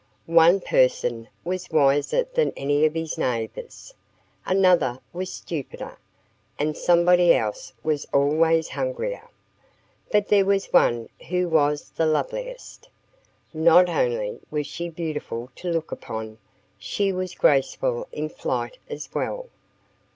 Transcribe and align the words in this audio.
One 0.25 0.61
person 0.61 1.27
was 1.43 1.69
wiser 1.69 2.23
than 2.33 2.53
any 2.57 2.87
of 2.87 2.95
his 2.95 3.19
neighbors; 3.19 3.93
another 4.47 4.97
was 5.13 5.31
stupider; 5.31 5.95
and 6.57 6.75
somebody 6.75 7.35
else 7.35 7.71
was 7.83 8.07
always 8.11 8.69
hungrier. 8.69 9.29
But 10.11 10.29
there 10.29 10.43
was 10.43 10.73
one 10.73 11.07
who 11.29 11.47
was 11.49 11.91
the 11.91 12.07
loveliest. 12.07 12.89
Not 13.53 13.89
only 13.89 14.39
was 14.49 14.65
she 14.65 14.89
beautiful 14.89 15.51
to 15.57 15.69
look 15.69 15.91
upon. 15.91 16.39
She 16.79 17.13
was 17.13 17.35
graceful 17.35 18.07
in 18.11 18.27
flight 18.27 18.79
as 18.89 19.13
well. 19.13 19.49